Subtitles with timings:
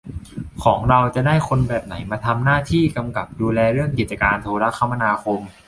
[0.63, 5.39] ของเราจะได้คนแบบไหนมาทำหน้าที่กำกับดูแลเรื่องกิจการโทรคมนาคม